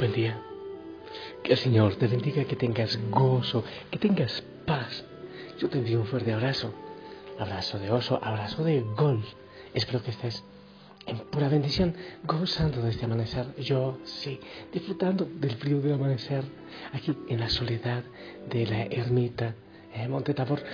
Buen 0.00 0.14
día. 0.14 0.40
Que 1.42 1.52
el 1.52 1.58
Señor 1.58 1.96
te 1.96 2.06
bendiga, 2.06 2.44
que 2.44 2.56
tengas 2.56 2.98
gozo, 3.10 3.62
que 3.90 3.98
tengas 3.98 4.42
paz. 4.64 5.04
Yo 5.58 5.68
te 5.68 5.76
envío 5.76 6.00
un 6.00 6.06
fuerte 6.06 6.32
abrazo. 6.32 6.72
Abrazo 7.38 7.78
de 7.78 7.90
oso, 7.90 8.18
abrazo 8.22 8.64
de 8.64 8.80
gol. 8.80 9.22
Espero 9.74 10.02
que 10.02 10.12
estés 10.12 10.42
en 11.04 11.18
pura 11.18 11.50
bendición, 11.50 11.94
gozando 12.24 12.80
de 12.80 12.92
este 12.92 13.04
amanecer. 13.04 13.54
Yo 13.56 13.98
sí, 14.04 14.40
disfrutando 14.72 15.26
del 15.26 15.56
frío 15.56 15.82
del 15.82 15.92
amanecer, 15.92 16.44
aquí 16.94 17.14
en 17.28 17.38
la 17.38 17.50
soledad 17.50 18.02
de 18.48 18.66
la 18.66 18.84
ermita, 18.84 19.54
en 19.92 20.10
Monte 20.10 20.32
Tabor. 20.32 20.64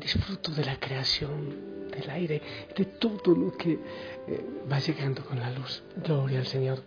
Disfruto 0.00 0.50
de 0.50 0.64
la 0.64 0.80
creación, 0.80 1.86
del 1.92 2.10
aire, 2.10 2.42
de 2.76 2.84
todo 2.84 3.32
lo 3.32 3.56
que 3.56 3.74
eh, 3.74 4.44
va 4.68 4.80
llegando 4.80 5.24
con 5.24 5.38
la 5.38 5.50
luz. 5.52 5.84
Gloria 6.02 6.40
al 6.40 6.48
Señor 6.48 6.82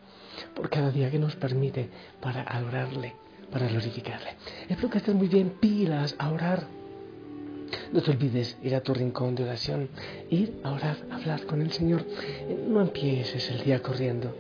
por 0.54 0.70
cada 0.70 0.92
día 0.92 1.12
que 1.12 1.20
nos 1.20 1.36
permite 1.36 1.90
para 2.22 2.44
adorarle, 2.44 3.16
para 3.52 3.68
glorificarle. 3.68 4.36
Espero 4.68 4.90
que 4.90 4.98
estés 5.00 5.16
muy 5.16 5.28
bien, 5.28 5.54
pilas 5.60 6.16
a 6.18 6.30
orar. 6.32 6.68
No 7.92 8.02
te 8.02 8.12
olvides 8.12 8.58
ir 8.64 8.76
a 8.76 8.82
tu 8.82 8.94
rincón 8.94 9.36
de 9.36 9.44
oración, 9.44 9.90
ir 10.30 10.60
a 10.64 10.72
orar, 10.72 10.98
a 11.12 11.16
hablar 11.16 11.46
con 11.46 11.62
el 11.62 11.72
Señor. 11.72 12.06
No 12.68 12.82
empieces 12.82 13.50
el 13.52 13.64
día 13.64 13.82
corriendo. 13.82 14.36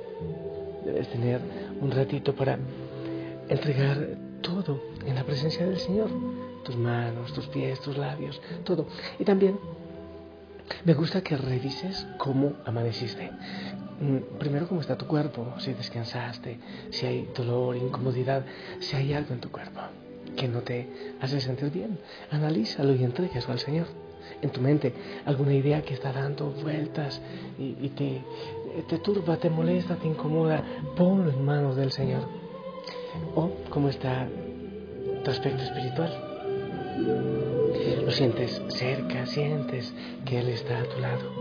Debes 0.85 1.09
tener 1.09 1.39
un 1.79 1.91
ratito 1.91 2.35
para 2.35 2.57
entregar 3.47 4.17
todo 4.41 4.81
en 5.05 5.15
la 5.15 5.23
presencia 5.23 5.65
del 5.65 5.77
Señor. 5.77 6.09
Tus 6.63 6.75
manos, 6.75 7.33
tus 7.33 7.47
pies, 7.47 7.79
tus 7.81 7.97
labios, 7.97 8.41
todo. 8.63 8.87
Y 9.17 9.23
también 9.23 9.59
me 10.85 10.93
gusta 10.93 11.21
que 11.21 11.37
revises 11.37 12.07
cómo 12.17 12.53
amaneciste. 12.65 13.31
Mm, 13.99 14.37
primero, 14.37 14.67
cómo 14.67 14.81
está 14.81 14.97
tu 14.97 15.07
cuerpo, 15.07 15.55
si 15.59 15.73
descansaste, 15.73 16.57
si 16.89 17.05
hay 17.05 17.29
dolor, 17.35 17.75
incomodidad, 17.75 18.45
si 18.79 18.95
hay 18.95 19.13
algo 19.13 19.33
en 19.33 19.41
tu 19.41 19.51
cuerpo 19.51 19.81
que 20.37 20.47
no 20.47 20.61
te 20.61 20.87
hace 21.19 21.41
sentir 21.41 21.69
bien. 21.69 21.99
Analízalo 22.31 22.95
y 22.95 23.03
entréguelo 23.03 23.47
al 23.49 23.59
Señor. 23.59 23.87
En 24.41 24.51
tu 24.51 24.61
mente, 24.61 24.93
alguna 25.25 25.53
idea 25.53 25.81
que 25.81 25.93
está 25.93 26.13
dando 26.13 26.51
vueltas 26.51 27.19
y, 27.57 27.89
te, 27.89 28.21
te 28.87 28.97
turba, 28.99 29.37
te 29.37 29.49
molesta, 29.49 29.95
te 29.95 30.07
incomoda, 30.07 30.63
ponlo 30.95 31.31
en 31.31 31.43
manos 31.43 31.75
del 31.75 31.91
Señor. 31.91 32.21
O 33.35 33.51
cómo 33.69 33.89
está 33.89 34.27
tu 35.23 35.31
aspecto 35.31 35.63
espiritual 35.63 36.28
lo 36.99 38.11
sientes 38.11 38.61
cerca, 38.69 39.25
sientes 39.25 39.93
que 40.25 40.39
Él 40.39 40.49
está 40.49 40.79
a 40.79 40.83
tu 40.83 40.99
lado, 40.99 41.31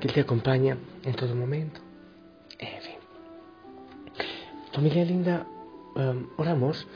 que 0.00 0.08
Él 0.08 0.14
te 0.14 0.20
acompaña 0.20 0.76
en 1.04 1.14
todo 1.14 1.34
momento. 1.34 1.80
En 2.58 2.82
fin. 2.82 2.94
Familia 4.72 5.04
linda, 5.04 5.46
um, 5.96 6.26
oramos 6.36 6.86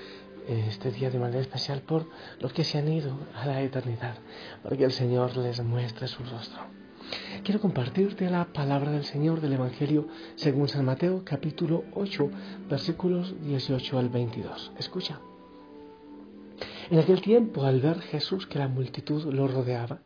este 0.48 0.90
día 0.90 1.10
de 1.10 1.18
manera 1.18 1.40
especial 1.40 1.82
por 1.82 2.06
los 2.40 2.52
que 2.52 2.64
se 2.64 2.78
han 2.78 2.88
ido 2.88 3.12
a 3.34 3.46
la 3.46 3.60
eternidad, 3.62 4.16
para 4.62 4.76
que 4.76 4.84
el 4.84 4.92
Señor 4.92 5.36
les 5.36 5.62
muestre 5.62 6.08
su 6.08 6.22
rostro. 6.24 6.60
Quiero 7.44 7.60
compartirte 7.60 8.28
la 8.28 8.46
palabra 8.46 8.90
del 8.90 9.04
Señor 9.04 9.40
del 9.40 9.54
Evangelio 9.54 10.08
según 10.36 10.68
San 10.68 10.84
Mateo 10.84 11.22
capítulo 11.24 11.84
8 11.94 12.30
versículos 12.68 13.34
18 13.42 13.98
al 13.98 14.08
22. 14.08 14.72
Escucha. 14.78 15.20
En 16.90 16.98
aquel 16.98 17.20
tiempo, 17.20 17.64
al 17.64 17.80
ver 17.80 18.00
Jesús 18.00 18.46
que 18.46 18.58
la 18.58 18.68
multitud 18.68 19.24
lo 19.32 19.46
rodeaba, 19.46 19.98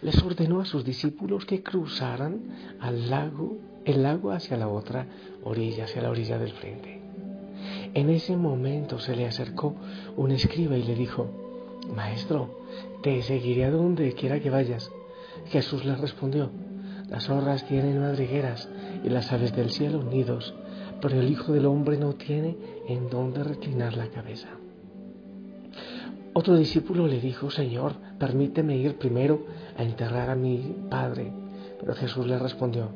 les 0.00 0.22
ordenó 0.22 0.60
a 0.60 0.64
sus 0.64 0.82
discípulos 0.84 1.44
que 1.44 1.62
cruzaran 1.62 2.76
al 2.80 3.10
lago, 3.10 3.58
el 3.84 4.02
lago 4.02 4.30
hacia 4.30 4.56
la 4.56 4.68
otra 4.68 5.06
orilla, 5.44 5.84
hacia 5.84 6.00
la 6.00 6.10
orilla 6.10 6.38
del 6.38 6.52
frente. 6.52 7.02
En 7.92 8.08
ese 8.08 8.36
momento 8.36 8.98
se 8.98 9.14
le 9.14 9.26
acercó 9.26 9.74
un 10.16 10.30
escriba 10.30 10.78
y 10.78 10.82
le 10.84 10.94
dijo, 10.94 11.28
Maestro, 11.94 12.62
te 13.02 13.20
seguiré 13.22 13.66
a 13.66 13.70
donde 13.70 14.14
quiera 14.14 14.40
que 14.40 14.48
vayas. 14.48 14.90
Jesús 15.48 15.84
le 15.84 15.96
respondió, 15.96 16.50
las 17.10 17.24
zorras 17.24 17.66
tienen 17.66 18.00
madrigueras 18.00 18.70
y 19.04 19.10
las 19.10 19.30
aves 19.32 19.54
del 19.54 19.70
cielo 19.70 20.02
nidos, 20.02 20.54
pero 21.02 21.20
el 21.20 21.30
Hijo 21.30 21.52
del 21.52 21.66
Hombre 21.66 21.98
no 21.98 22.14
tiene 22.14 22.56
en 22.88 23.10
dónde 23.10 23.44
reclinar 23.44 23.96
la 23.98 24.08
cabeza. 24.08 24.48
Otro 26.34 26.56
discípulo 26.56 27.06
le 27.06 27.20
dijo, 27.20 27.50
Señor, 27.50 27.94
permíteme 28.18 28.76
ir 28.76 28.96
primero 28.96 29.44
a 29.76 29.82
enterrar 29.82 30.30
a 30.30 30.34
mi 30.34 30.74
padre. 30.88 31.30
Pero 31.78 31.94
Jesús 31.94 32.26
le 32.26 32.38
respondió, 32.38 32.88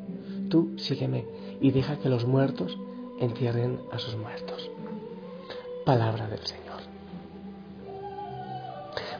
tú 0.48 0.72
sígueme 0.78 1.26
y 1.60 1.70
deja 1.70 1.98
que 1.98 2.08
los 2.08 2.24
muertos 2.24 2.78
entierren 3.20 3.80
a 3.92 3.98
sus 3.98 4.16
muertos. 4.16 4.70
Palabra 5.84 6.28
del 6.28 6.44
Señor. 6.46 6.80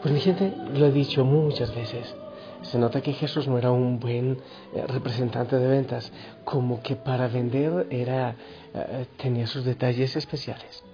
Pues 0.00 0.14
mi 0.14 0.20
gente, 0.20 0.54
lo 0.74 0.86
he 0.86 0.92
dicho 0.92 1.24
muchas 1.24 1.74
veces, 1.74 2.14
se 2.62 2.78
nota 2.78 3.02
que 3.02 3.12
Jesús 3.12 3.46
no 3.48 3.58
era 3.58 3.70
un 3.70 3.98
buen 3.98 4.38
eh, 4.74 4.86
representante 4.86 5.58
de 5.58 5.68
ventas, 5.68 6.10
como 6.44 6.80
que 6.80 6.96
para 6.96 7.28
vender 7.28 7.86
era, 7.90 8.34
eh, 8.72 9.06
tenía 9.18 9.46
sus 9.46 9.64
detalles 9.64 10.16
especiales 10.16 10.85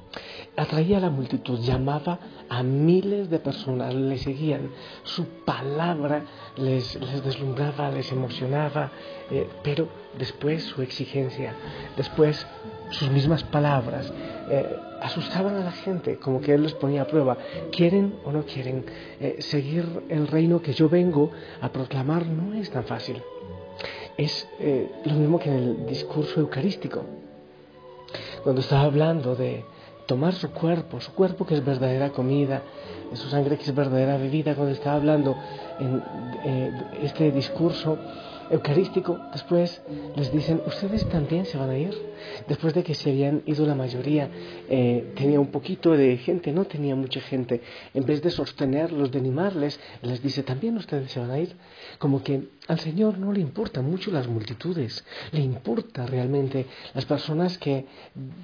atraía 0.56 0.98
a 0.98 1.00
la 1.00 1.10
multitud, 1.10 1.58
llamaba 1.60 2.18
a 2.48 2.62
miles 2.62 3.30
de 3.30 3.38
personas, 3.38 3.94
le 3.94 4.18
seguían, 4.18 4.70
su 5.04 5.24
palabra 5.44 6.24
les, 6.56 6.98
deslumbraba, 7.24 7.90
les 7.90 8.12
emocionaba, 8.12 8.90
eh, 9.30 9.48
pero 9.62 9.88
después 10.18 10.62
su 10.64 10.82
exigencia, 10.82 11.54
después 11.96 12.46
sus 12.90 13.10
mismas 13.10 13.42
palabras, 13.44 14.12
eh, 14.50 14.76
asustaban 15.00 15.56
a 15.56 15.64
la 15.64 15.72
gente, 15.72 16.16
como 16.18 16.40
que 16.40 16.52
él 16.52 16.62
les 16.62 16.74
ponía 16.74 17.02
a 17.02 17.06
prueba, 17.06 17.38
quieren 17.70 18.14
o 18.24 18.32
no 18.32 18.44
quieren 18.44 18.84
eh, 19.20 19.36
seguir 19.40 19.86
el 20.10 20.28
reino 20.28 20.60
que 20.60 20.74
yo 20.74 20.88
vengo 20.88 21.30
a 21.60 21.70
proclamar, 21.70 22.26
no 22.26 22.54
es 22.54 22.70
tan 22.70 22.84
fácil. 22.84 23.22
Es 24.19 24.46
lo 25.04 25.14
mismo 25.14 25.38
que 25.38 25.48
en 25.48 25.56
el 25.56 25.87
discurso 25.87 26.38
eucarístico, 26.38 27.02
cuando 28.42 28.60
estaba 28.60 28.82
hablando 28.82 29.34
de, 29.34 29.64
tomar 30.06 30.34
su 30.34 30.50
cuerpo, 30.50 31.00
su 31.00 31.12
cuerpo 31.12 31.46
que 31.46 31.54
es 31.54 31.64
verdadera 31.64 32.10
comida, 32.10 32.62
su 33.14 33.28
sangre 33.28 33.56
que 33.56 33.64
es 33.64 33.75
verdadera 33.75 34.16
bebida, 34.16 34.54
cuando 34.54 34.72
estaba 34.72 34.96
hablando 34.96 35.37
en 35.78 36.02
eh, 36.44 36.72
este 37.02 37.31
discurso 37.31 37.99
eucarístico, 38.50 39.18
después 39.32 39.82
les 40.16 40.32
dicen, 40.32 40.60
ustedes 40.66 41.08
también 41.08 41.46
se 41.46 41.58
van 41.58 41.70
a 41.70 41.78
ir. 41.78 42.12
Después 42.48 42.72
de 42.74 42.82
que 42.82 42.94
se 42.94 43.10
habían 43.10 43.42
ido 43.46 43.66
la 43.66 43.74
mayoría, 43.74 44.28
eh, 44.68 45.12
tenía 45.16 45.40
un 45.40 45.48
poquito 45.48 45.92
de 45.92 46.16
gente, 46.18 46.52
no 46.52 46.64
tenía 46.64 46.94
mucha 46.94 47.20
gente. 47.20 47.60
En 47.94 48.04
vez 48.04 48.22
de 48.22 48.30
sostenerlos, 48.30 49.10
de 49.10 49.18
animarles, 49.18 49.80
les 50.02 50.22
dice, 50.22 50.42
también 50.42 50.76
ustedes 50.76 51.10
se 51.10 51.20
van 51.20 51.30
a 51.30 51.38
ir. 51.38 51.56
Como 51.98 52.22
que 52.22 52.48
al 52.68 52.78
Señor 52.78 53.18
no 53.18 53.32
le 53.32 53.40
importan 53.40 53.90
mucho 53.90 54.10
las 54.10 54.28
multitudes, 54.28 55.04
le 55.32 55.40
importa 55.40 56.06
realmente 56.06 56.66
las 56.94 57.04
personas 57.06 57.58
que 57.58 57.86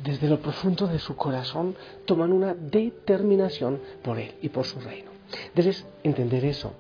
desde 0.03 0.29
lo 0.29 0.41
profundo 0.41 0.87
de 0.87 0.99
su 0.99 1.17
corazón 1.17 1.77
toman 2.05 2.33
una 2.33 2.55
determinación 2.55 3.81
por 4.03 4.19
Él 4.19 4.35
y 4.43 4.49
por 4.49 4.65
su 4.65 4.81
reino. 4.81 5.11
Debes 5.55 5.85
entender 6.03 6.45
eso. 6.45 6.73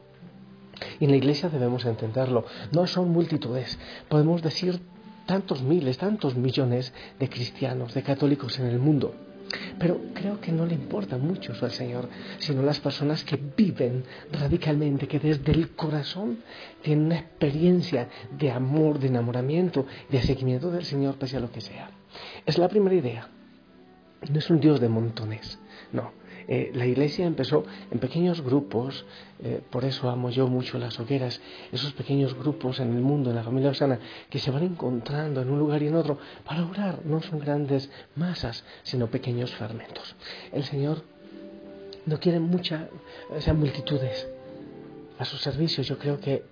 Y 1.00 1.04
en 1.04 1.10
la 1.10 1.16
iglesia 1.16 1.48
debemos 1.48 1.84
entenderlo. 1.84 2.44
No 2.72 2.86
son 2.86 3.10
multitudes. 3.10 3.78
Podemos 4.08 4.42
decir 4.42 4.80
tantos 5.26 5.62
miles, 5.62 5.98
tantos 5.98 6.36
millones 6.36 6.92
de 7.19 7.28
cristianos, 7.28 7.94
de 7.94 8.02
católicos 8.02 8.58
en 8.58 8.66
el 8.66 8.78
mundo. 8.78 9.14
Pero 9.78 10.00
creo 10.14 10.40
que 10.40 10.52
no 10.52 10.66
le 10.66 10.75
importa 10.75 11.16
mucho 11.16 11.52
eso 11.52 11.64
al 11.64 11.72
Señor, 11.72 12.08
sino 12.38 12.62
las 12.62 12.80
personas 12.80 13.25
que 13.25 13.38
viven 13.56 14.04
radicalmente, 14.32 15.08
que 15.08 15.19
desde 15.19 15.52
el 15.52 15.70
corazón 15.70 16.38
tienen 16.82 17.06
una 17.06 17.19
experiencia 17.19 18.08
de 18.38 18.50
amor, 18.50 18.98
de 18.98 19.08
enamoramiento, 19.08 19.86
de 20.10 20.22
seguimiento 20.22 20.70
del 20.70 20.84
Señor, 20.84 21.16
pese 21.16 21.36
a 21.36 21.40
lo 21.40 21.50
que 21.50 21.60
sea. 21.60 21.90
Es 22.44 22.58
la 22.58 22.69
primera 22.69 22.94
idea. 22.94 23.28
No 24.30 24.38
es 24.38 24.50
un 24.50 24.60
Dios 24.60 24.80
de 24.80 24.88
montones, 24.88 25.58
no. 25.92 26.17
Eh, 26.48 26.72
la 26.74 26.86
iglesia 26.86 27.26
empezó 27.26 27.64
en 27.90 27.98
pequeños 27.98 28.40
grupos, 28.40 29.04
eh, 29.42 29.60
por 29.70 29.84
eso 29.84 30.08
amo 30.08 30.30
yo 30.30 30.48
mucho 30.48 30.78
las 30.78 30.98
hogueras, 30.98 31.42
esos 31.72 31.92
pequeños 31.92 32.34
grupos 32.34 32.80
en 32.80 32.96
el 32.96 33.02
mundo, 33.02 33.28
en 33.28 33.36
la 33.36 33.42
familia 33.42 33.70
osana, 33.70 33.98
que 34.30 34.38
se 34.38 34.50
van 34.50 34.62
encontrando 34.62 35.42
en 35.42 35.50
un 35.50 35.58
lugar 35.58 35.82
y 35.82 35.88
en 35.88 35.94
otro 35.94 36.18
para 36.46 36.64
orar. 36.64 37.04
No 37.04 37.20
son 37.20 37.38
grandes 37.38 37.90
masas, 38.16 38.64
sino 38.82 39.08
pequeños 39.08 39.54
fragmentos. 39.54 40.16
El 40.50 40.64
Señor 40.64 41.04
no 42.06 42.18
quiere 42.18 42.40
muchas, 42.40 42.88
o 43.28 43.40
sea, 43.42 43.52
multitudes 43.52 44.26
a 45.18 45.26
su 45.26 45.36
servicio. 45.36 45.82
Yo 45.82 45.98
creo 45.98 46.18
que 46.18 46.44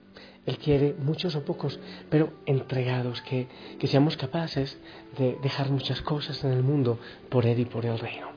Él 0.45 0.59
quiere 0.59 0.95
muchos 0.99 1.35
o 1.37 1.43
pocos, 1.43 1.81
pero 2.11 2.35
entregados, 2.45 3.23
que, 3.23 3.49
que 3.79 3.87
seamos 3.87 4.19
capaces 4.19 4.79
de 5.17 5.39
dejar 5.43 5.71
muchas 5.71 6.03
cosas 6.03 6.45
en 6.45 6.53
el 6.53 6.63
mundo 6.63 6.99
por 7.31 7.47
Él 7.47 7.61
y 7.61 7.65
por 7.65 7.87
el 7.87 7.99
reino. 7.99 8.29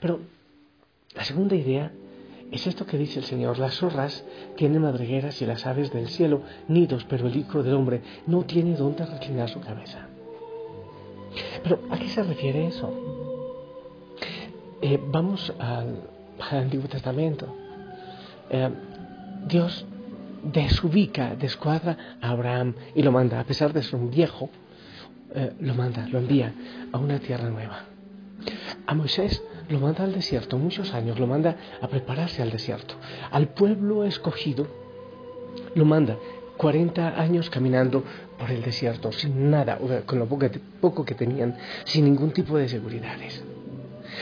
Pero 0.00 0.20
la 1.14 1.24
segunda 1.24 1.54
idea 1.54 1.92
es 2.50 2.66
esto 2.66 2.86
que 2.86 2.98
dice 2.98 3.18
el 3.18 3.24
Señor. 3.24 3.58
Las 3.58 3.74
zorras 3.76 4.24
tienen 4.56 4.82
madrigueras 4.82 5.40
y 5.40 5.46
las 5.46 5.66
aves 5.66 5.92
del 5.92 6.08
cielo 6.08 6.42
nidos, 6.68 7.06
pero 7.08 7.26
el 7.26 7.36
Hijo 7.36 7.62
del 7.62 7.74
Hombre 7.74 8.02
no 8.26 8.44
tiene 8.44 8.76
dónde 8.76 9.04
reclinar 9.06 9.48
su 9.48 9.60
cabeza. 9.60 10.06
Pero 11.62 11.80
¿a 11.90 11.98
qué 11.98 12.08
se 12.08 12.22
refiere 12.22 12.66
eso? 12.66 12.92
Eh, 14.82 15.00
vamos 15.10 15.52
al, 15.58 16.02
Antiguo 16.50 16.88
Testamento. 16.88 17.56
Eh, 18.50 18.68
Dios 19.48 19.86
desubica, 20.42 21.36
descuadra 21.36 22.16
a 22.20 22.30
Abraham 22.30 22.74
y 22.94 23.02
lo 23.02 23.12
manda, 23.12 23.40
a 23.40 23.44
pesar 23.44 23.72
de 23.72 23.82
ser 23.82 23.94
un 23.94 24.10
viejo, 24.10 24.50
eh, 25.34 25.52
lo 25.60 25.74
manda, 25.74 26.06
lo 26.08 26.18
envía 26.18 26.52
a 26.92 26.98
una 26.98 27.18
tierra 27.18 27.48
nueva. 27.48 27.84
A 28.86 28.94
Moisés 28.94 29.42
lo 29.72 29.80
manda 29.80 30.04
al 30.04 30.12
desierto, 30.12 30.58
muchos 30.58 30.92
años, 30.92 31.18
lo 31.18 31.26
manda 31.26 31.56
a 31.80 31.88
prepararse 31.88 32.42
al 32.42 32.50
desierto. 32.50 32.94
Al 33.30 33.48
pueblo 33.48 34.04
escogido 34.04 34.66
lo 35.74 35.84
manda 35.86 36.18
40 36.58 37.20
años 37.20 37.48
caminando 37.48 38.04
por 38.38 38.50
el 38.50 38.62
desierto, 38.62 39.10
sin 39.12 39.50
nada, 39.50 39.78
con 40.04 40.18
lo 40.18 40.26
poco, 40.26 40.46
poco 40.80 41.04
que 41.04 41.14
tenían, 41.14 41.56
sin 41.84 42.04
ningún 42.04 42.32
tipo 42.32 42.58
de 42.58 42.68
seguridades. 42.68 43.42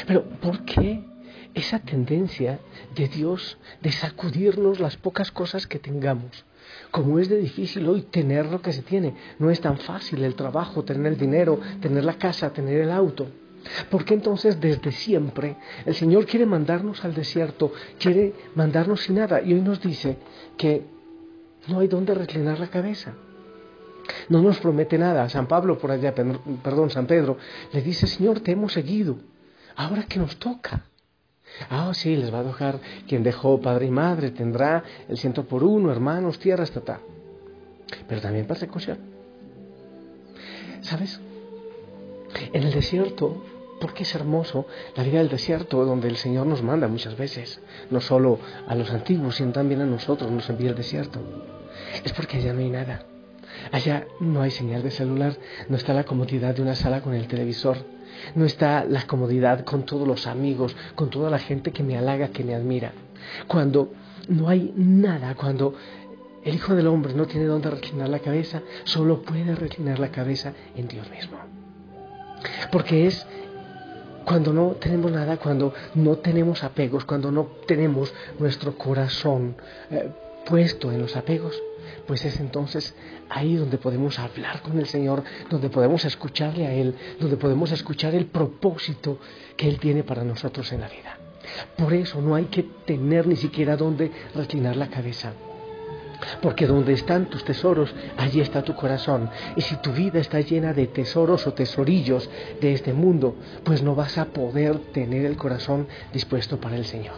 Pero 0.07 0.23
¿por 0.41 0.65
qué 0.65 1.05
esa 1.53 1.81
tendencia 1.81 2.61
de 2.95 3.09
Dios 3.09 3.59
de 3.83 3.91
sacudirnos 3.91 4.79
las 4.79 4.97
pocas 4.97 5.33
cosas 5.33 5.67
que 5.67 5.81
tengamos? 5.81 6.45
Como 6.93 7.19
es 7.19 7.29
de 7.29 7.39
difícil 7.39 7.89
hoy 7.89 8.03
tener 8.03 8.47
lo 8.47 8.63
que 8.63 8.73
se 8.73 8.83
tiene, 8.83 9.15
no 9.41 9.51
es 9.51 9.61
tan 9.61 9.79
fácil 9.79 10.23
el 10.23 10.37
trabajo, 10.37 10.85
tener 10.85 11.13
el 11.13 11.19
dinero, 11.19 11.59
tener 11.81 12.05
la 12.05 12.15
casa, 12.15 12.53
tener 12.53 12.81
el 12.81 12.93
auto. 12.93 13.27
¿Por 13.91 14.05
qué 14.05 14.15
entonces 14.15 14.61
desde 14.61 14.93
siempre 14.93 15.57
el 15.85 15.95
Señor 15.95 16.27
quiere 16.27 16.47
mandarnos 16.47 17.05
al 17.05 17.15
desierto, 17.15 17.73
quiere 17.99 18.33
mandarnos 18.55 19.03
sin 19.03 19.17
nada 19.17 19.43
y 19.43 19.53
hoy 19.53 19.61
nos 19.61 19.81
dice 19.81 20.17
que 20.57 20.85
no 21.69 21.81
hay 21.81 21.89
dónde 21.89 22.15
reclinar 22.15 22.59
la 22.59 22.69
cabeza? 22.69 23.15
No 24.29 24.43
nos 24.43 24.59
promete 24.59 24.99
nada. 24.99 25.29
San 25.29 25.47
Pablo 25.47 25.79
por 25.79 25.91
allá, 25.91 26.15
perdón, 26.15 26.91
San 26.91 27.07
Pedro, 27.07 27.37
le 27.73 27.83
dice, 27.83 28.07
Señor, 28.07 28.41
te 28.41 28.53
hemos 28.53 28.73
seguido. 28.73 29.17
Ahora 29.77 30.05
que 30.05 30.19
nos 30.19 30.37
toca. 30.37 30.85
Ah, 31.69 31.93
sí, 31.95 32.17
les 32.17 32.33
va 32.33 32.41
a 32.41 32.45
dejar 32.45 32.81
quien 33.09 33.23
dejó 33.23 33.61
padre 33.61 33.87
y 33.87 33.91
madre, 33.91 34.31
tendrá 34.31 34.85
el 35.09 35.19
ciento 35.19 35.45
por 35.45 35.65
uno, 35.65 35.91
hermanos, 35.91 36.39
tierra, 36.39 36.65
estatal. 36.65 37.01
Pero 38.09 38.21
también 38.21 38.47
persecución. 38.47 38.99
¿Sabes? 40.81 41.21
En 42.53 42.63
el 42.63 42.73
desierto, 42.73 43.43
porque 43.81 44.05
es 44.05 44.15
hermoso 44.15 44.67
la 44.95 45.03
vida 45.03 45.19
del 45.19 45.29
desierto 45.29 45.85
donde 45.85 46.09
el 46.09 46.17
Señor 46.17 46.47
nos 46.47 46.63
manda 46.63 46.87
muchas 46.87 47.17
veces, 47.17 47.61
no 47.91 48.01
solo 48.01 48.39
a 48.67 48.75
los 48.75 48.91
antiguos, 48.91 49.37
sino 49.37 49.53
también 49.53 49.81
a 49.81 49.87
nosotros 49.87 50.31
nos 50.31 50.49
envía 50.51 50.71
el 50.71 50.77
desierto. 50.77 51.21
Es 52.05 52.13
porque 52.13 52.37
allá 52.37 52.53
no 52.53 52.61
hay 52.61 52.71
nada. 52.71 53.07
Allá 53.73 54.07
no 54.21 54.43
hay 54.43 54.51
señal 54.51 54.83
de 54.83 54.91
celular, 54.91 55.37
no 55.69 55.77
está 55.77 55.93
la 55.93 56.05
comodidad 56.05 56.55
de 56.55 56.63
una 56.63 56.75
sala 56.75 57.01
con 57.03 57.15
el 57.15 57.27
televisor, 57.27 57.79
no 58.35 58.45
está 58.45 58.85
la 58.85 59.07
comodidad 59.07 59.65
con 59.65 59.85
todos 59.85 60.07
los 60.07 60.27
amigos, 60.27 60.77
con 60.95 61.11
toda 61.11 61.31
la 61.31 61.39
gente 61.39 61.73
que 61.73 61.83
me 61.83 61.97
halaga, 61.97 62.29
que 62.29 62.45
me 62.45 62.55
admira. 62.55 62.93
Cuando 63.49 63.93
no 64.29 64.49
hay 64.49 64.73
nada, 64.77 65.35
cuando 65.35 65.75
el 66.45 66.55
Hijo 66.55 66.75
del 66.75 66.87
Hombre 66.87 67.15
no 67.15 67.27
tiene 67.27 67.47
dónde 67.47 67.71
reclinar 67.71 68.09
la 68.09 68.21
cabeza, 68.21 68.63
solo 68.85 69.23
puede 69.23 69.55
reclinar 69.55 69.99
la 69.99 70.11
cabeza 70.11 70.53
en 70.77 70.89
Dios 70.89 71.11
mismo. 71.11 71.39
Porque 72.71 73.07
es 73.07 73.27
cuando 74.31 74.53
no 74.53 74.77
tenemos 74.79 75.11
nada, 75.11 75.39
cuando 75.39 75.75
no 75.97 76.19
tenemos 76.19 76.63
apegos, 76.63 77.05
cuando 77.05 77.33
no 77.33 77.49
tenemos 77.67 78.15
nuestro 78.39 78.79
corazón 78.79 79.57
eh, 79.91 80.09
puesto 80.47 80.93
en 80.93 81.01
los 81.01 81.17
apegos, 81.17 81.61
pues 82.07 82.25
es 82.25 82.39
entonces 82.39 82.95
ahí 83.29 83.57
donde 83.57 83.77
podemos 83.77 84.21
hablar 84.21 84.63
con 84.63 84.79
el 84.79 84.87
Señor, 84.87 85.25
donde 85.51 85.69
podemos 85.69 86.05
escucharle 86.05 86.69
a 86.69 86.73
Él, 86.73 86.95
donde 87.19 87.37
podemos 87.39 87.73
escuchar 87.73 88.15
el 88.15 88.27
propósito 88.27 89.19
que 89.57 89.67
Él 89.67 89.81
tiene 89.81 90.05
para 90.05 90.23
nosotros 90.23 90.71
en 90.71 90.83
la 90.83 90.89
vida. 90.89 91.19
Por 91.77 91.93
eso 91.93 92.23
no 92.23 92.37
hay 92.37 92.45
que 92.45 92.63
tener 92.63 93.27
ni 93.27 93.35
siquiera 93.35 93.77
donde 93.77 94.13
reclinar 94.37 94.77
la 94.77 94.91
cabeza. 94.91 95.33
Porque 96.43 96.67
donde 96.67 96.93
están 96.93 97.27
tus 97.27 97.45
tesoros, 97.45 97.95
allí 98.17 98.41
está 98.41 98.63
tu 98.63 98.75
corazón. 98.75 99.31
Y 99.57 99.61
si 99.63 99.77
tu 99.77 99.93
vida 99.93 100.19
está 100.19 100.41
llena 100.41 100.73
de 100.73 100.87
tesoros 100.87 101.47
o 101.47 101.53
tesorillos 101.53 102.29
de 102.61 102.73
este 102.73 102.93
mundo, 102.93 103.37
pues 103.65 103.83
no 103.83 103.95
vas 103.95 104.19
a 104.19 104.27
poder 104.27 104.79
tener 104.93 105.25
el 105.25 105.37
corazón 105.37 105.89
dispuesto 106.13 106.61
para 106.61 106.77
el 106.77 106.85
Señor. 106.85 107.17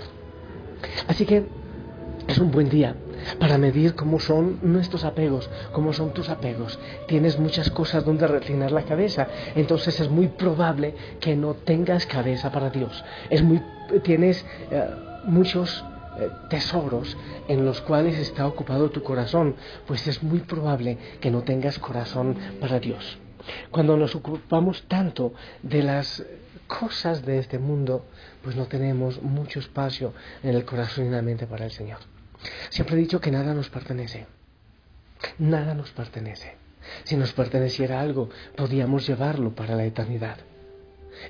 Así 1.09 1.25
que 1.25 1.47
es 2.27 2.39
un 2.39 2.51
buen 2.51 2.69
día 2.69 2.97
para 3.39 3.59
medir 3.59 3.95
cómo 3.95 4.19
son 4.21 4.59
nuestros 4.63 5.05
apegos, 5.05 5.49
cómo 5.73 5.93
son 5.93 6.13
tus 6.13 6.29
apegos. 6.29 6.79
Tienes 7.07 7.39
muchas 7.39 7.71
cosas 7.71 8.05
donde 8.05 8.27
reclinar 8.27 8.73
la 8.73 8.83
cabeza, 8.83 9.29
entonces 9.55 9.99
es 10.01 10.09
muy 10.09 10.29
probable 10.29 10.95
que 11.21 11.37
no 11.37 11.55
tengas 11.55 12.07
cabeza 12.07 12.51
para 12.51 12.71
Dios. 12.71 13.05
Es 13.31 13.43
muy, 13.43 13.61
tienes 14.03 14.45
eh, 14.71 14.87
muchos 15.25 15.85
tesoros 16.49 17.17
en 17.49 17.65
los 17.65 17.81
cuales 17.81 18.19
está 18.19 18.47
ocupado 18.47 18.91
tu 18.91 19.03
corazón, 19.03 19.57
pues 19.87 20.07
es 20.07 20.23
muy 20.23 20.41
probable 20.41 20.99
que 21.21 21.31
no 21.31 21.43
tengas 21.43 21.79
corazón 21.79 22.37
para 22.61 22.79
Dios. 22.79 23.19
Cuando 23.71 23.97
nos 23.97 24.15
ocupamos 24.15 24.85
tanto 24.89 25.33
de 25.63 25.83
las 25.83 26.25
cosas 26.67 27.25
de 27.25 27.39
este 27.39 27.59
mundo, 27.59 28.07
pues 28.43 28.57
no 28.57 28.67
tenemos 28.67 29.21
mucho 29.23 29.59
espacio 29.59 30.15
en 30.43 30.55
el 30.55 30.65
corazón 30.65 31.05
y 31.05 31.09
en 31.09 31.15
la 31.15 31.23
mente 31.23 31.47
para 31.47 31.65
el 31.65 31.73
Señor. 31.73 31.99
Siempre 32.71 32.97
he 32.97 33.01
dicho 33.01 33.21
que 33.21 33.31
nada 33.31 33.55
nos 33.55 33.69
pertenece. 33.69 34.27
Nada 35.39 35.75
nos 35.75 35.91
pertenece. 35.91 36.57
Si 37.05 37.17
nos 37.17 37.33
perteneciera 37.33 38.01
algo, 38.01 38.29
podríamos 38.57 39.07
llevarlo 39.07 39.55
para 39.55 39.77
la 39.77 39.85
eternidad 39.85 40.37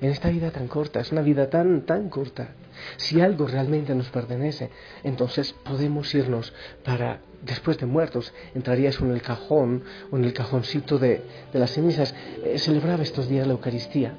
en 0.01 0.11
esta 0.11 0.31
vida 0.31 0.51
tan 0.51 0.69
corta, 0.69 1.01
es 1.01 1.13
una 1.13 1.23
vida 1.23 1.51
tan, 1.51 1.83
tan 1.83 2.09
corta. 2.09 2.55
Si 2.97 3.21
algo 3.21 3.47
realmente 3.47 3.95
nos 3.95 4.09
pertenece, 4.09 4.71
entonces 5.05 5.53
podemos 5.53 6.15
irnos 6.15 6.53
para, 6.85 7.21
después 7.43 7.79
de 7.79 7.87
muertos, 7.87 8.33
entrarías 8.55 9.01
en 9.01 9.11
el 9.11 9.23
cajón 9.23 9.83
o 10.11 10.17
en 10.17 10.25
el 10.25 10.33
cajoncito 10.33 10.99
de, 10.99 11.23
las 11.53 11.73
cenizas. 11.73 12.15
Eh, 12.45 12.59
celebraba 12.59 13.03
estos 13.03 13.29
días 13.29 13.47
la 13.47 13.53
Eucaristía 13.53 14.15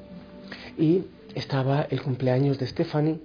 y 0.78 1.06
estaba 1.36 1.88
el 1.90 2.02
cumpleaños 2.02 2.60
de 2.60 2.68
Stephanie, 2.68 3.20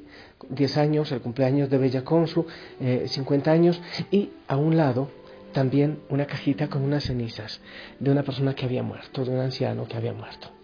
10 0.48 0.76
años, 0.78 1.12
el 1.12 1.20
cumpleaños 1.20 1.68
de 1.68 1.78
Bella 1.78 2.04
Consu, 2.04 2.46
50 2.78 3.50
eh, 3.50 3.54
años, 3.54 3.80
y 4.10 4.30
a 4.46 4.56
un 4.56 4.76
lado 4.76 5.10
también 5.52 6.00
una 6.08 6.26
cajita 6.26 6.68
con 6.68 6.82
unas 6.82 7.04
cenizas 7.04 7.60
de 7.98 8.10
una 8.10 8.22
persona 8.22 8.54
que 8.54 8.64
había 8.64 8.82
muerto, 8.82 9.24
de 9.24 9.30
un 9.30 9.40
anciano 9.40 9.86
que 9.86 9.96
había 9.96 10.12
muerto. 10.12 10.57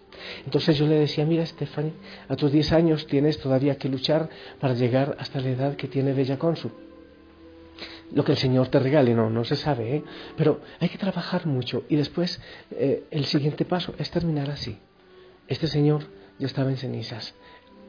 Entonces 0.45 0.77
yo 0.77 0.87
le 0.87 0.95
decía, 0.95 1.25
mira 1.25 1.45
Stephanie, 1.45 1.93
a 2.27 2.35
tus 2.35 2.51
10 2.51 2.71
años 2.73 3.07
tienes 3.07 3.39
todavía 3.39 3.77
que 3.77 3.89
luchar 3.89 4.29
para 4.59 4.73
llegar 4.73 5.15
hasta 5.19 5.39
la 5.39 5.49
edad 5.49 5.75
que 5.75 5.87
tiene 5.87 6.13
Bella 6.13 6.37
Consul. 6.37 6.71
Lo 8.13 8.23
que 8.23 8.33
el 8.33 8.37
Señor 8.37 8.67
te 8.67 8.79
regale, 8.79 9.13
no, 9.13 9.29
no 9.29 9.43
se 9.43 9.55
sabe, 9.55 9.95
¿eh? 9.97 10.03
pero 10.37 10.61
hay 10.79 10.89
que 10.89 10.97
trabajar 10.97 11.47
mucho 11.47 11.83
y 11.89 11.95
después 11.95 12.39
eh, 12.71 13.03
el 13.11 13.25
siguiente 13.25 13.65
paso 13.65 13.93
es 13.97 14.11
terminar 14.11 14.49
así. 14.49 14.77
Este 15.47 15.67
Señor 15.67 16.03
ya 16.37 16.47
estaba 16.47 16.69
en 16.69 16.77
cenizas 16.77 17.33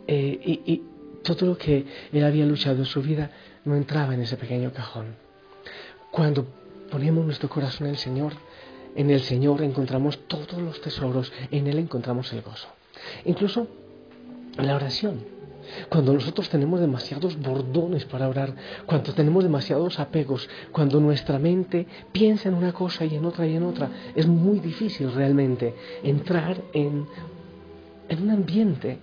eh, 0.06 0.38
y, 0.42 0.72
y 0.72 0.82
todo 1.22 1.46
lo 1.46 1.58
que 1.58 1.84
él 2.12 2.24
había 2.24 2.46
luchado 2.46 2.78
en 2.78 2.86
su 2.86 3.02
vida 3.02 3.30
no 3.64 3.76
entraba 3.76 4.14
en 4.14 4.22
ese 4.22 4.36
pequeño 4.36 4.72
cajón. 4.72 5.16
Cuando 6.10 6.46
ponemos 6.90 7.24
nuestro 7.24 7.48
corazón 7.48 7.88
en 7.88 7.94
el 7.94 7.98
Señor, 7.98 8.32
en 8.96 9.10
el 9.10 9.20
Señor 9.20 9.62
encontramos 9.62 10.18
todos 10.26 10.60
los 10.60 10.80
tesoros, 10.80 11.32
en 11.50 11.66
Él 11.66 11.78
encontramos 11.78 12.32
el 12.32 12.42
gozo. 12.42 12.68
Incluso 13.24 13.68
en 14.58 14.66
la 14.66 14.74
oración. 14.74 15.36
Cuando 15.88 16.12
nosotros 16.12 16.48
tenemos 16.48 16.80
demasiados 16.80 17.38
bordones 17.38 18.04
para 18.04 18.28
orar, 18.28 18.54
cuando 18.86 19.12
tenemos 19.12 19.42
demasiados 19.42 19.98
apegos, 19.98 20.48
cuando 20.70 21.00
nuestra 21.00 21.38
mente 21.38 21.86
piensa 22.12 22.48
en 22.48 22.54
una 22.54 22.72
cosa 22.72 23.04
y 23.04 23.16
en 23.16 23.24
otra 23.24 23.46
y 23.46 23.56
en 23.56 23.64
otra, 23.64 23.90
es 24.14 24.26
muy 24.26 24.60
difícil 24.60 25.12
realmente 25.12 25.74
entrar 26.02 26.62
en, 26.72 27.06
en 28.08 28.22
un 28.22 28.30
ambiente 28.30 28.98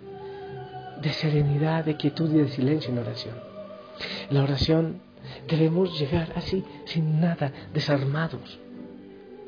de 1.02 1.14
serenidad, 1.14 1.84
de 1.84 1.98
quietud 1.98 2.34
y 2.34 2.38
de 2.38 2.50
silencio 2.50 2.92
en 2.92 3.00
oración. 3.00 3.36
La 4.30 4.44
oración 4.44 5.02
debemos 5.48 6.00
llegar 6.00 6.32
así, 6.36 6.64
sin 6.86 7.20
nada, 7.20 7.52
desarmados, 7.74 8.60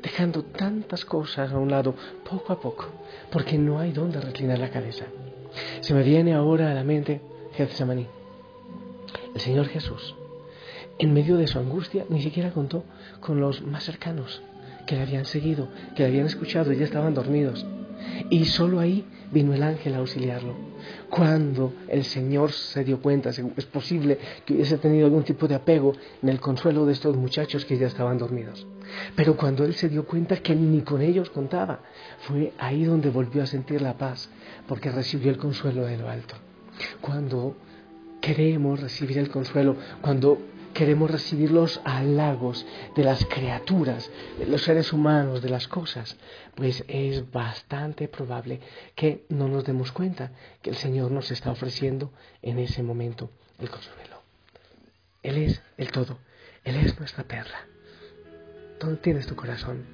dejando 0.06 0.44
tantas 0.44 1.04
cosas 1.04 1.50
a 1.50 1.58
un 1.58 1.68
lado, 1.68 1.92
poco 2.30 2.52
a 2.52 2.60
poco, 2.60 2.86
porque 3.32 3.58
no 3.58 3.80
hay 3.80 3.90
dónde 3.90 4.20
reclinar 4.20 4.56
la 4.56 4.70
cabeza. 4.70 5.04
Se 5.80 5.94
me 5.94 6.04
viene 6.04 6.32
ahora 6.32 6.70
a 6.70 6.74
la 6.74 6.84
mente 6.84 7.20
Getsemaní. 7.56 8.06
El 9.34 9.40
Señor 9.40 9.66
Jesús, 9.66 10.14
en 11.00 11.12
medio 11.12 11.36
de 11.36 11.48
su 11.48 11.58
angustia, 11.58 12.04
ni 12.08 12.22
siquiera 12.22 12.52
contó 12.52 12.84
con 13.18 13.40
los 13.40 13.62
más 13.62 13.82
cercanos, 13.82 14.42
que 14.86 14.94
le 14.94 15.02
habían 15.02 15.24
seguido, 15.24 15.66
que 15.96 16.04
le 16.04 16.10
habían 16.10 16.26
escuchado 16.26 16.72
y 16.72 16.76
ya 16.76 16.84
estaban 16.84 17.12
dormidos. 17.12 17.66
Y 18.30 18.44
solo 18.46 18.80
ahí 18.80 19.04
vino 19.32 19.54
el 19.54 19.62
ángel 19.62 19.94
a 19.94 19.98
auxiliarlo. 19.98 20.54
Cuando 21.10 21.72
el 21.88 22.04
Señor 22.04 22.52
se 22.52 22.84
dio 22.84 23.00
cuenta, 23.00 23.30
es 23.30 23.66
posible 23.66 24.18
que 24.44 24.54
hubiese 24.54 24.78
tenido 24.78 25.06
algún 25.06 25.24
tipo 25.24 25.48
de 25.48 25.54
apego 25.54 25.92
en 26.22 26.28
el 26.28 26.40
consuelo 26.40 26.86
de 26.86 26.92
estos 26.92 27.16
muchachos 27.16 27.64
que 27.64 27.78
ya 27.78 27.86
estaban 27.86 28.18
dormidos. 28.18 28.66
Pero 29.14 29.36
cuando 29.36 29.64
él 29.64 29.74
se 29.74 29.88
dio 29.88 30.04
cuenta 30.06 30.36
que 30.36 30.54
ni 30.54 30.82
con 30.82 31.02
ellos 31.02 31.30
contaba, 31.30 31.80
fue 32.20 32.52
ahí 32.58 32.84
donde 32.84 33.10
volvió 33.10 33.42
a 33.42 33.46
sentir 33.46 33.82
la 33.82 33.98
paz, 33.98 34.30
porque 34.68 34.90
recibió 34.90 35.30
el 35.30 35.38
consuelo 35.38 35.86
de 35.86 35.96
lo 35.96 36.08
alto. 36.08 36.36
Cuando 37.00 37.56
queremos 38.20 38.80
recibir 38.80 39.18
el 39.18 39.30
consuelo, 39.30 39.76
cuando 40.00 40.38
queremos 40.76 41.10
recibir 41.10 41.50
los 41.50 41.80
halagos 41.84 42.66
de 42.94 43.02
las 43.02 43.24
criaturas, 43.24 44.10
de 44.38 44.46
los 44.46 44.62
seres 44.62 44.92
humanos, 44.92 45.40
de 45.40 45.48
las 45.48 45.68
cosas, 45.68 46.18
pues 46.54 46.84
es 46.86 47.30
bastante 47.30 48.08
probable 48.08 48.60
que 48.94 49.24
no 49.30 49.48
nos 49.48 49.64
demos 49.64 49.90
cuenta 49.90 50.32
que 50.60 50.68
el 50.68 50.76
Señor 50.76 51.10
nos 51.10 51.30
está 51.30 51.50
ofreciendo 51.50 52.12
en 52.42 52.58
ese 52.58 52.82
momento 52.82 53.30
el 53.58 53.70
consuelo. 53.70 54.22
Él 55.22 55.38
es 55.38 55.62
el 55.78 55.90
todo, 55.90 56.18
Él 56.62 56.76
es 56.76 56.98
nuestra 56.98 57.24
perla. 57.24 57.66
¿Dónde 58.78 58.98
tienes 58.98 59.26
tu 59.26 59.34
corazón? 59.34 59.86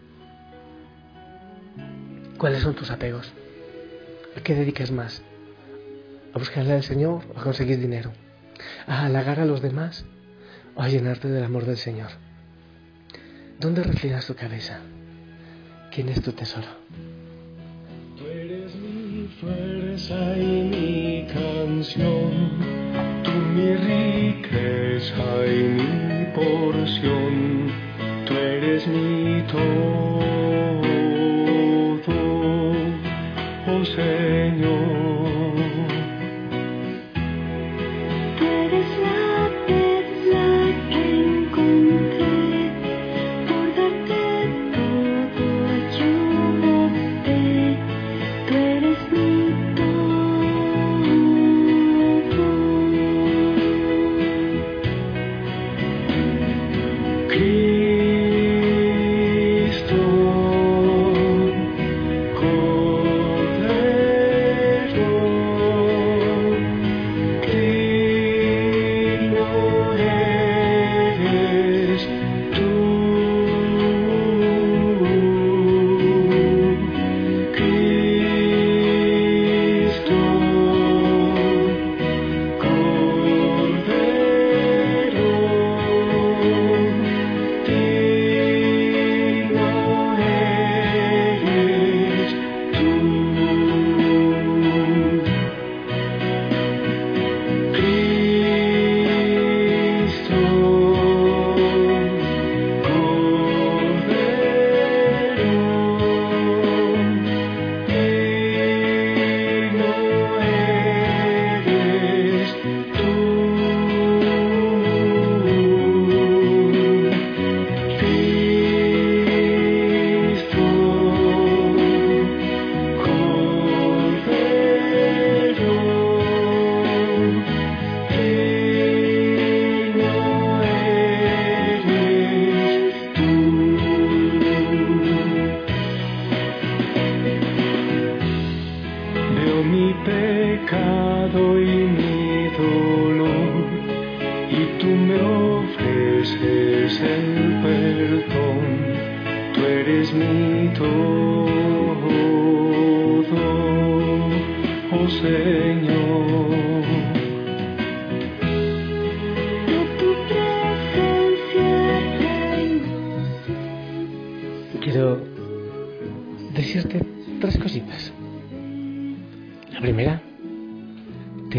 ¿Cuáles 2.39 2.61
son 2.61 2.75
tus 2.75 2.91
apegos? 2.91 3.33
¿A 4.37 4.41
qué 4.41 4.57
dedicas 4.57 4.91
más? 4.91 5.23
¿A 6.35 6.39
buscarle 6.41 6.73
al 6.73 6.83
Señor 6.83 7.23
o 7.33 7.39
a 7.39 7.45
conseguir 7.45 7.79
dinero? 7.79 8.11
¿A 8.89 9.07
halagar 9.07 9.39
a 9.39 9.45
los 9.45 9.63
demás 9.63 10.05
a 10.77 10.89
llenarte 10.89 11.29
del 11.29 11.45
amor 11.45 11.67
del 11.67 11.77
Señor. 11.77 12.11
¿Dónde 13.59 13.83
reclinas 13.83 14.27
tu 14.27 14.35
cabeza? 14.35 14.81
¿Quién 15.91 16.09
es 16.09 16.23
tu 16.23 16.33
tesoro? 16.33 16.67
Tú 18.17 18.27
eres 18.27 18.75
mi 18.75 19.29
fuerza 19.41 20.37
y 20.37 20.63
mi 20.65 21.27
canción, 21.33 22.51
tú 23.23 23.31
mi 23.31 23.75
riqueza 23.75 25.47
y 25.47 25.63
mi 25.63 26.25
porción, 26.35 27.22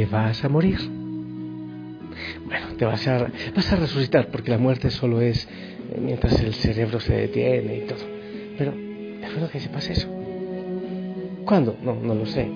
a 0.01 0.49
morir. 0.49 0.79
Bueno, 2.45 2.67
te 2.77 2.85
vas 2.85 3.07
a, 3.07 3.27
vas 3.55 3.71
a 3.71 3.75
resucitar 3.75 4.27
porque 4.27 4.49
la 4.49 4.57
muerte 4.57 4.89
solo 4.89 5.21
es 5.21 5.45
eh, 5.45 5.99
mientras 6.01 6.39
el 6.41 6.53
cerebro 6.53 6.99
se 6.99 7.13
detiene 7.13 7.77
y 7.77 7.81
todo. 7.81 8.03
Pero 8.57 8.73
espero 9.21 9.49
que 9.49 9.59
sepas 9.59 9.89
eso. 9.89 10.07
¿Cuándo? 11.45 11.77
No, 11.83 11.95
no 11.95 12.15
lo 12.15 12.25
sé. 12.25 12.49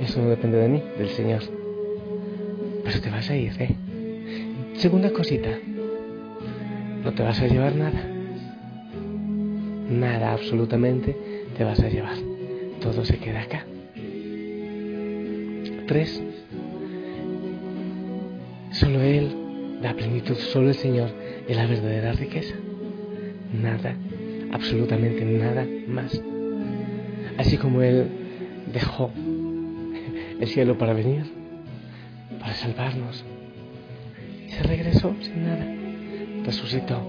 Eso 0.00 0.22
no 0.22 0.30
depende 0.30 0.58
de 0.58 0.68
mí, 0.68 0.82
del 0.98 1.08
Señor. 1.10 1.42
Pero 2.84 3.00
te 3.00 3.10
vas 3.10 3.28
a 3.30 3.36
ir, 3.36 3.52
¿eh? 3.60 3.74
Segunda 4.76 5.10
cosita. 5.10 5.50
No 7.02 7.12
te 7.12 7.22
vas 7.22 7.40
a 7.40 7.46
llevar 7.46 7.76
nada. 7.76 8.06
Nada 9.90 10.32
absolutamente 10.32 11.14
te 11.56 11.64
vas 11.64 11.80
a 11.80 11.88
llevar. 11.88 12.16
Todo 12.80 13.04
se 13.04 13.18
queda 13.18 13.42
acá. 13.42 13.64
Tres. 15.86 16.22
Solo 18.74 19.02
Él, 19.02 19.78
la 19.80 19.94
plenitud, 19.94 20.34
solo 20.34 20.68
el 20.68 20.74
Señor 20.74 21.08
es 21.46 21.56
la 21.56 21.66
verdadera 21.66 22.12
riqueza. 22.12 22.56
nada, 23.52 23.94
absolutamente 24.50 25.24
nada 25.24 25.64
más. 25.86 26.20
Así 27.38 27.56
como 27.56 27.82
Él 27.82 28.08
dejó 28.72 29.12
el 30.40 30.48
cielo 30.48 30.76
para 30.76 30.92
venir, 30.92 31.24
para 32.40 32.54
salvarnos, 32.54 33.24
se 34.48 34.62
regresó 34.64 35.14
sin 35.20 35.44
nada, 35.44 35.66
resucitó, 36.44 37.00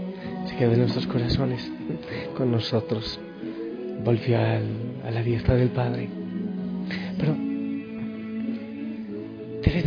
se 0.45 0.55
quedó 0.57 0.73
en 0.73 0.81
nuestros 0.81 1.07
corazones 1.07 1.71
con 2.37 2.51
nosotros, 2.51 3.19
volvió 4.03 4.37
a 4.37 5.11
la 5.11 5.23
diestra 5.23 5.55
del 5.55 5.69
Padre. 5.69 6.24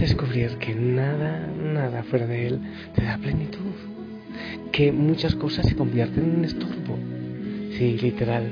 Descubrir 0.08 0.56
que 0.56 0.74
nada, 0.74 1.46
nada 1.46 2.02
fuera 2.04 2.26
de 2.26 2.46
Él 2.46 2.60
te 2.94 3.04
da 3.04 3.18
plenitud, 3.18 3.74
que 4.72 4.90
muchas 4.90 5.34
cosas 5.34 5.66
se 5.66 5.76
convierten 5.76 6.36
en 6.36 6.44
estorbo, 6.46 6.96
sí, 7.76 7.98
literal, 8.00 8.44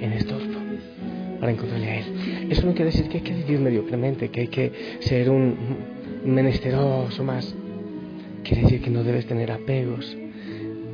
en 0.00 0.12
estorbo 0.12 0.60
para 1.38 1.52
encontrarle 1.52 1.90
a 1.90 1.98
Él. 1.98 2.04
Eso 2.50 2.64
no 2.64 2.72
quiere 2.72 2.90
decir 2.92 3.08
que 3.08 3.18
hay 3.18 3.24
que 3.24 3.34
vivir 3.34 3.58
mediocremente, 3.60 4.30
que 4.30 4.40
hay 4.40 4.48
que 4.48 4.72
ser 5.00 5.28
un 5.28 5.54
menesteroso 6.24 7.22
más. 7.24 7.54
Quiere 8.42 8.62
decir 8.62 8.80
que 8.80 8.90
no 8.90 9.04
debes 9.04 9.26
tener 9.26 9.50
apegos, 9.52 10.16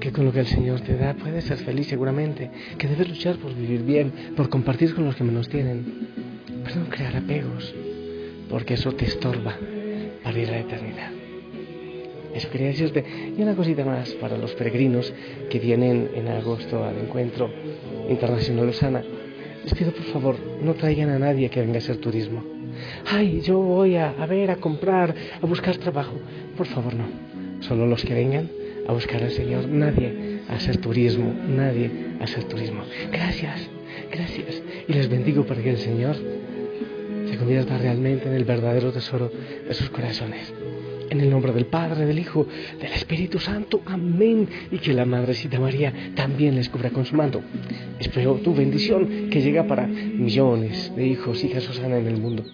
que 0.01 0.11
con 0.11 0.25
lo 0.25 0.33
que 0.33 0.41
el 0.41 0.47
Señor 0.47 0.81
te 0.81 0.97
da 0.97 1.15
puedes 1.15 1.45
ser 1.45 1.59
feliz 1.59 1.87
seguramente, 1.87 2.51
que 2.77 2.89
debes 2.89 3.09
luchar 3.09 3.37
por 3.37 3.55
vivir 3.55 3.83
bien, 3.83 4.13
por 4.37 4.49
compartir 4.49 4.95
con 4.95 5.05
los 5.05 5.15
que 5.15 5.23
menos 5.23 5.49
tienen, 5.49 6.09
pero 6.65 6.77
no 6.77 6.89
crear 6.89 7.17
apegos, 7.17 7.73
porque 8.49 8.75
eso 8.75 8.93
te 8.93 9.05
estorba 9.05 9.55
a 10.29 10.53
la 10.53 10.59
eternidad. 10.59 11.11
Eso 12.35 12.51
quería 12.51 12.69
decirte. 12.69 13.05
Y 13.37 13.43
una 13.43 13.55
cosita 13.55 13.85
más 13.85 14.11
para 14.15 14.37
los 14.37 14.53
peregrinos 14.55 15.13
que 15.51 15.59
vienen 15.59 16.11
en 16.15 16.29
agosto 16.29 16.85
al 16.85 16.99
encuentro 16.99 17.51
internacional 18.09 18.67
de 18.67 18.73
Sana. 18.75 19.03
Les 19.65 19.75
pido 19.75 19.93
por 19.93 20.05
favor, 20.05 20.37
no 20.63 20.75
traigan 20.75 21.11
a 21.11 21.19
nadie 21.19 21.51
que 21.51 21.61
venga 21.61 21.77
a 21.77 21.79
hacer 21.79 21.97
turismo. 21.97 22.45
Ay, 23.11 23.41
yo 23.41 23.59
voy 23.59 23.97
a, 23.97 24.11
a 24.11 24.27
ver, 24.27 24.51
a 24.51 24.57
comprar, 24.57 25.15
a 25.41 25.47
buscar 25.47 25.77
trabajo. 25.79 26.15
Por 26.57 26.67
favor, 26.67 26.95
no. 26.95 27.07
Solo 27.61 27.87
los 27.87 28.05
que 28.05 28.15
vengan 28.15 28.49
a 28.87 28.93
buscar 28.93 29.23
al 29.23 29.33
Señor. 29.33 29.67
Nadie 29.67 30.41
a 30.49 30.55
hacer 30.55 30.77
turismo. 30.77 31.33
Nadie 31.49 31.91
a 32.21 32.25
hacer 32.25 32.45
turismo. 32.45 32.83
Gracias, 33.11 33.69
gracias. 34.13 34.63
Y 34.87 34.93
les 34.93 35.09
bendigo 35.09 35.45
para 35.45 35.61
que 35.61 35.71
el 35.71 35.79
Señor 35.79 36.17
se 37.31 37.37
convierta 37.37 37.79
realmente 37.79 38.29
en 38.29 38.35
el 38.35 38.45
verdadero 38.45 38.93
tesoro 38.93 39.31
de 39.67 39.75
sus 39.75 39.91
corazones. 39.91 40.53
En 41.11 41.21
el 41.21 41.31
nombre 41.31 41.53
del 41.53 41.67
Padre, 41.67 42.05
del 42.05 42.19
Hijo, 42.19 42.47
del 42.79 42.93
Espíritu 42.93 43.39
Santo. 43.39 43.81
Amén. 43.87 44.47
Y 44.71 44.79
que 44.79 44.93
la 44.93 45.07
Madrecita 45.07 45.59
María 45.59 45.93
también 46.15 46.55
les 46.55 46.69
cubra 46.69 46.91
con 46.91 47.07
su 47.07 47.17
manto. 47.17 47.43
Espero 47.99 48.35
tu 48.37 48.55
bendición 48.55 49.31
que 49.31 49.41
llega 49.41 49.67
para 49.67 49.87
millones 49.87 50.93
de 50.95 51.07
hijos, 51.07 51.43
hijas 51.45 51.65
Susana 51.65 51.97
en 51.97 52.07
el 52.07 52.19
mundo. 52.19 52.45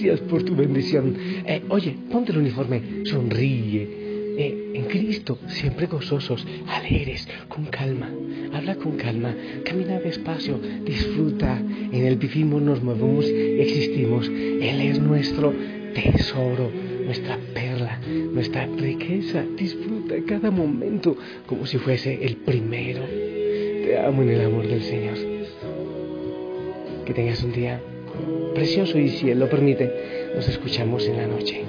Gracias 0.00 0.20
por 0.30 0.44
tu 0.44 0.54
bendición. 0.54 1.16
Eh, 1.44 1.60
oye, 1.70 1.96
ponte 2.08 2.30
el 2.30 2.38
uniforme, 2.38 3.02
sonríe 3.02 3.82
eh, 4.38 4.70
en 4.74 4.84
Cristo, 4.84 5.40
siempre 5.48 5.88
gozosos, 5.88 6.46
alegres, 6.68 7.28
con 7.48 7.64
calma. 7.64 8.08
Habla 8.52 8.76
con 8.76 8.96
calma, 8.96 9.34
camina 9.64 9.98
despacio, 9.98 10.60
disfruta. 10.84 11.58
En 11.58 12.06
Él 12.06 12.14
vivimos, 12.14 12.62
nos 12.62 12.80
movemos 12.80 13.24
existimos. 13.24 14.28
Él 14.28 14.80
es 14.82 15.00
nuestro 15.00 15.52
tesoro, 15.94 16.70
nuestra 17.04 17.36
perla, 17.52 18.00
nuestra 18.32 18.66
riqueza. 18.66 19.44
Disfruta 19.56 20.14
cada 20.28 20.52
momento 20.52 21.16
como 21.46 21.66
si 21.66 21.76
fuese 21.78 22.24
el 22.24 22.36
primero. 22.36 23.02
Te 23.02 23.98
amo 23.98 24.22
en 24.22 24.28
el 24.28 24.42
amor 24.42 24.68
del 24.68 24.82
Señor. 24.82 25.16
Que 27.04 27.12
tengas 27.12 27.42
un 27.42 27.52
día 27.52 27.80
precioso 28.54 28.98
y 28.98 29.08
si 29.08 29.30
Él 29.30 29.38
lo 29.38 29.48
permite, 29.48 30.30
nos 30.34 30.48
escuchamos 30.48 31.06
en 31.06 31.16
la 31.16 31.26
noche. 31.26 31.64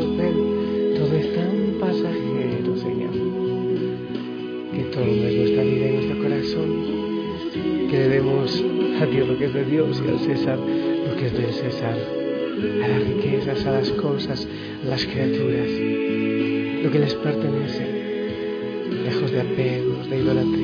Todo 0.00 1.16
es 1.16 1.34
tan 1.34 1.78
pasajero, 1.78 2.76
Señor, 2.76 3.12
que 4.72 4.82
todo 4.84 5.04
es 5.04 5.36
nuestra 5.36 5.62
vida 5.62 5.88
y 5.88 5.92
nuestro 5.92 6.22
corazón, 6.22 7.88
que 7.90 7.98
debemos 7.98 8.64
a 9.00 9.06
Dios 9.06 9.28
lo 9.28 9.38
que 9.38 9.44
es 9.44 9.54
de 9.54 9.64
Dios 9.64 10.02
y 10.04 10.08
al 10.08 10.18
César 10.20 10.58
lo 10.58 11.16
que 11.16 11.26
es 11.26 11.32
del 11.32 11.52
César, 11.52 11.98
a 12.82 12.88
las 12.88 13.08
riquezas, 13.08 13.66
a 13.66 13.72
las 13.72 13.90
cosas, 13.90 14.48
a 14.84 14.88
las 14.88 15.04
criaturas, 15.04 15.68
lo 16.82 16.90
que 16.90 16.98
les 16.98 17.14
pertenece, 17.14 17.86
lejos 19.04 19.30
de 19.30 19.40
apegos, 19.40 20.08
de 20.08 20.18
idolatrías, 20.18 20.59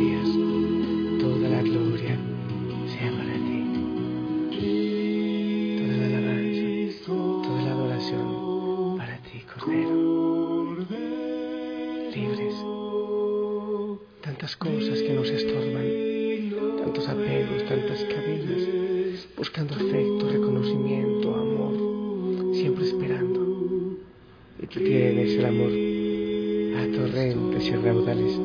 tantas 17.69 18.05
cadenas, 18.05 19.29
buscando 19.37 19.75
afecto, 19.75 20.29
reconocimiento, 20.31 21.35
amor, 21.35 22.55
siempre 22.55 22.85
esperando. 22.85 23.99
Y 24.63 24.67
tú 24.67 24.81
tienes 24.81 25.39
el 25.39 25.45
amor 25.45 25.73
a 26.79 26.97
torrentes 26.97 27.67
y 27.67 27.73
raudales 27.73 28.41